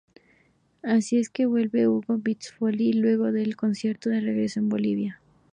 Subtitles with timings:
[0.81, 5.21] Es así que vuelve Hugo Bistolfi luego del concierto de regreso en Bolivia.